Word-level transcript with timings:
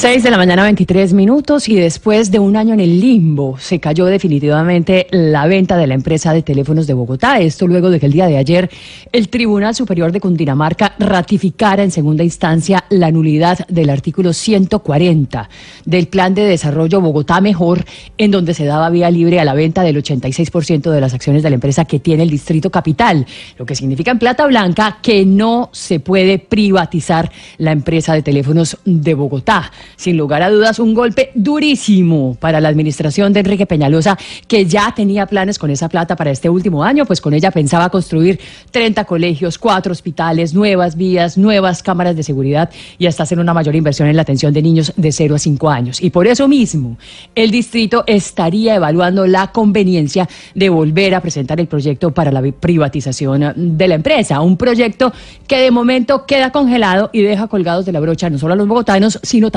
6 0.00 0.22
de 0.22 0.30
la 0.30 0.36
mañana, 0.36 0.62
23 0.62 1.12
minutos, 1.12 1.68
y 1.68 1.74
después 1.74 2.30
de 2.30 2.38
un 2.38 2.54
año 2.56 2.72
en 2.72 2.78
el 2.78 3.00
limbo, 3.00 3.58
se 3.58 3.80
cayó 3.80 4.06
definitivamente 4.06 5.08
la 5.10 5.48
venta 5.48 5.76
de 5.76 5.88
la 5.88 5.94
empresa 5.94 6.32
de 6.32 6.42
teléfonos 6.42 6.86
de 6.86 6.94
Bogotá. 6.94 7.40
Esto 7.40 7.66
luego 7.66 7.90
de 7.90 7.98
que 7.98 8.06
el 8.06 8.12
día 8.12 8.28
de 8.28 8.36
ayer 8.36 8.70
el 9.10 9.28
Tribunal 9.28 9.74
Superior 9.74 10.12
de 10.12 10.20
Cundinamarca 10.20 10.94
ratificara 11.00 11.82
en 11.82 11.90
segunda 11.90 12.22
instancia 12.22 12.84
la 12.90 13.10
nulidad 13.10 13.66
del 13.66 13.90
artículo 13.90 14.32
140 14.32 15.50
del 15.84 16.06
Plan 16.06 16.32
de 16.32 16.44
Desarrollo 16.44 17.00
Bogotá 17.00 17.40
Mejor, 17.40 17.84
en 18.18 18.30
donde 18.30 18.54
se 18.54 18.66
daba 18.66 18.90
vía 18.90 19.10
libre 19.10 19.40
a 19.40 19.44
la 19.44 19.54
venta 19.54 19.82
del 19.82 19.96
86% 19.96 20.92
de 20.92 21.00
las 21.00 21.12
acciones 21.12 21.42
de 21.42 21.50
la 21.50 21.54
empresa 21.54 21.86
que 21.86 21.98
tiene 21.98 22.22
el 22.22 22.30
Distrito 22.30 22.70
Capital, 22.70 23.26
lo 23.58 23.66
que 23.66 23.74
significa 23.74 24.12
en 24.12 24.20
plata 24.20 24.46
blanca 24.46 24.98
que 25.02 25.26
no 25.26 25.70
se 25.72 25.98
puede 25.98 26.38
privatizar 26.38 27.32
la 27.56 27.72
empresa 27.72 28.14
de 28.14 28.22
teléfonos 28.22 28.76
de 28.84 29.14
Bogotá 29.14 29.72
sin 29.98 30.16
lugar 30.16 30.42
a 30.42 30.48
dudas, 30.48 30.78
un 30.78 30.94
golpe 30.94 31.30
durísimo 31.34 32.36
para 32.40 32.60
la 32.60 32.68
administración 32.68 33.32
de 33.32 33.40
Enrique 33.40 33.66
Peñalosa, 33.66 34.16
que 34.46 34.64
ya 34.64 34.94
tenía 34.94 35.26
planes 35.26 35.58
con 35.58 35.70
esa 35.70 35.88
plata 35.88 36.16
para 36.16 36.30
este 36.30 36.48
último 36.48 36.84
año, 36.84 37.04
pues 37.04 37.20
con 37.20 37.34
ella 37.34 37.50
pensaba 37.50 37.90
construir 37.90 38.38
30 38.70 39.04
colegios, 39.04 39.58
cuatro 39.58 39.92
hospitales, 39.92 40.54
nuevas 40.54 40.96
vías, 40.96 41.36
nuevas 41.36 41.82
cámaras 41.82 42.14
de 42.14 42.22
seguridad 42.22 42.70
y 42.96 43.06
hasta 43.06 43.24
hacer 43.24 43.40
una 43.40 43.52
mayor 43.52 43.74
inversión 43.74 44.08
en 44.08 44.14
la 44.14 44.22
atención 44.22 44.52
de 44.52 44.62
niños 44.62 44.92
de 44.96 45.10
0 45.10 45.34
a 45.34 45.38
5 45.38 45.68
años. 45.68 46.00
Y 46.00 46.10
por 46.10 46.28
eso 46.28 46.46
mismo, 46.46 46.96
el 47.34 47.50
distrito 47.50 48.04
estaría 48.06 48.76
evaluando 48.76 49.26
la 49.26 49.48
conveniencia 49.48 50.28
de 50.54 50.68
volver 50.68 51.16
a 51.16 51.20
presentar 51.20 51.58
el 51.58 51.66
proyecto 51.66 52.12
para 52.14 52.30
la 52.30 52.40
privatización 52.40 53.52
de 53.56 53.88
la 53.88 53.96
empresa, 53.96 54.40
un 54.40 54.56
proyecto 54.56 55.12
que 55.48 55.58
de 55.58 55.72
momento 55.72 56.24
queda 56.24 56.52
congelado 56.52 57.10
y 57.12 57.22
deja 57.22 57.48
colgados 57.48 57.84
de 57.84 57.92
la 57.92 57.98
brocha 57.98 58.30
no 58.30 58.38
solo 58.38 58.52
a 58.52 58.56
los 58.56 58.68
bogotanos, 58.68 59.18
sino 59.24 59.50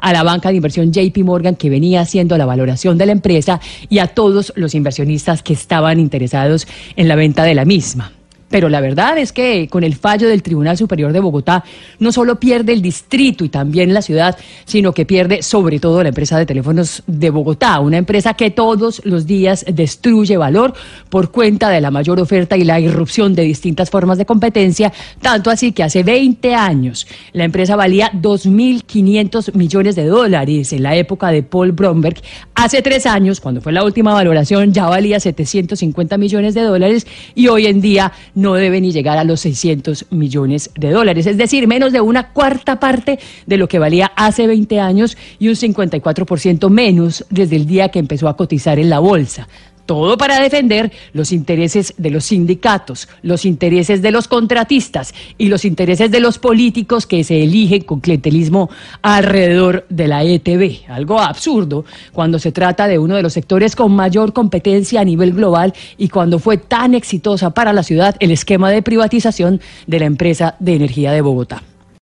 a 0.00 0.12
la 0.12 0.22
banca 0.22 0.50
de 0.50 0.56
inversión 0.56 0.92
JP 0.92 1.18
Morgan 1.18 1.56
que 1.56 1.70
venía 1.70 2.00
haciendo 2.00 2.36
la 2.38 2.46
valoración 2.46 2.98
de 2.98 3.06
la 3.06 3.12
empresa 3.12 3.60
y 3.88 3.98
a 3.98 4.08
todos 4.08 4.52
los 4.56 4.74
inversionistas 4.74 5.42
que 5.42 5.52
estaban 5.52 6.00
interesados 6.00 6.66
en 6.96 7.08
la 7.08 7.16
venta 7.16 7.44
de 7.44 7.54
la 7.54 7.64
misma. 7.64 8.12
Pero 8.52 8.68
la 8.68 8.82
verdad 8.82 9.16
es 9.16 9.32
que 9.32 9.66
con 9.68 9.82
el 9.82 9.96
fallo 9.96 10.28
del 10.28 10.42
Tribunal 10.42 10.76
Superior 10.76 11.12
de 11.12 11.20
Bogotá 11.20 11.64
no 11.98 12.12
solo 12.12 12.38
pierde 12.38 12.74
el 12.74 12.82
distrito 12.82 13.44
y 13.44 13.48
también 13.48 13.94
la 13.94 14.02
ciudad, 14.02 14.36
sino 14.66 14.92
que 14.92 15.06
pierde 15.06 15.42
sobre 15.42 15.80
todo 15.80 16.02
la 16.02 16.10
empresa 16.10 16.38
de 16.38 16.44
teléfonos 16.44 17.02
de 17.06 17.30
Bogotá, 17.30 17.80
una 17.80 17.96
empresa 17.96 18.34
que 18.34 18.50
todos 18.50 19.00
los 19.06 19.26
días 19.26 19.64
destruye 19.72 20.36
valor 20.36 20.74
por 21.08 21.30
cuenta 21.30 21.70
de 21.70 21.80
la 21.80 21.90
mayor 21.90 22.20
oferta 22.20 22.56
y 22.58 22.64
la 22.64 22.78
irrupción 22.78 23.34
de 23.34 23.42
distintas 23.42 23.88
formas 23.88 24.18
de 24.18 24.26
competencia, 24.26 24.92
tanto 25.22 25.50
así 25.50 25.72
que 25.72 25.82
hace 25.82 26.02
20 26.02 26.54
años 26.54 27.06
la 27.32 27.44
empresa 27.44 27.74
valía 27.74 28.12
2.500 28.12 29.54
millones 29.54 29.96
de 29.96 30.04
dólares 30.04 30.74
en 30.74 30.82
la 30.82 30.94
época 30.94 31.28
de 31.30 31.42
Paul 31.42 31.72
Bromberg. 31.72 32.20
Hace 32.54 32.82
tres 32.82 33.06
años, 33.06 33.40
cuando 33.40 33.62
fue 33.62 33.72
la 33.72 33.82
última 33.82 34.12
valoración, 34.12 34.74
ya 34.74 34.86
valía 34.86 35.18
750 35.20 36.18
millones 36.18 36.54
de 36.54 36.62
dólares 36.62 37.06
y 37.34 37.48
hoy 37.48 37.66
en 37.66 37.80
día 37.80 38.12
no 38.42 38.54
debe 38.54 38.80
ni 38.80 38.92
llegar 38.92 39.16
a 39.16 39.24
los 39.24 39.40
600 39.40 40.06
millones 40.10 40.70
de 40.74 40.90
dólares, 40.90 41.26
es 41.26 41.38
decir, 41.38 41.66
menos 41.66 41.92
de 41.92 42.00
una 42.00 42.32
cuarta 42.32 42.78
parte 42.78 43.18
de 43.46 43.56
lo 43.56 43.68
que 43.68 43.78
valía 43.78 44.12
hace 44.16 44.46
20 44.46 44.80
años 44.80 45.16
y 45.38 45.48
un 45.48 45.54
54% 45.54 46.68
menos 46.68 47.24
desde 47.30 47.56
el 47.56 47.66
día 47.66 47.88
que 47.88 48.00
empezó 48.00 48.28
a 48.28 48.36
cotizar 48.36 48.78
en 48.78 48.90
la 48.90 48.98
bolsa. 48.98 49.48
Todo 49.92 50.16
para 50.16 50.40
defender 50.40 50.90
los 51.12 51.32
intereses 51.32 51.92
de 51.98 52.08
los 52.08 52.24
sindicatos, 52.24 53.10
los 53.20 53.44
intereses 53.44 54.00
de 54.00 54.10
los 54.10 54.26
contratistas 54.26 55.12
y 55.36 55.48
los 55.48 55.66
intereses 55.66 56.10
de 56.10 56.18
los 56.18 56.38
políticos 56.38 57.06
que 57.06 57.22
se 57.24 57.42
eligen 57.42 57.82
con 57.82 58.00
clientelismo 58.00 58.70
alrededor 59.02 59.84
de 59.90 60.08
la 60.08 60.24
ETB. 60.24 60.88
Algo 60.88 61.20
absurdo 61.20 61.84
cuando 62.14 62.38
se 62.38 62.52
trata 62.52 62.88
de 62.88 62.98
uno 62.98 63.16
de 63.16 63.22
los 63.22 63.34
sectores 63.34 63.76
con 63.76 63.92
mayor 63.92 64.32
competencia 64.32 65.02
a 65.02 65.04
nivel 65.04 65.34
global 65.34 65.74
y 65.98 66.08
cuando 66.08 66.38
fue 66.38 66.56
tan 66.56 66.94
exitosa 66.94 67.50
para 67.50 67.74
la 67.74 67.82
ciudad 67.82 68.16
el 68.18 68.30
esquema 68.30 68.70
de 68.70 68.80
privatización 68.80 69.60
de 69.86 70.00
la 70.00 70.06
empresa 70.06 70.56
de 70.58 70.74
energía 70.74 71.12
de 71.12 71.20
Bogotá. 71.20 71.62